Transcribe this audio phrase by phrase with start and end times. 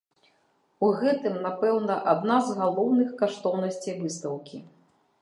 [0.87, 4.57] У гэтым напэўна адна з галоўных каштоўнасцей выстаўкі.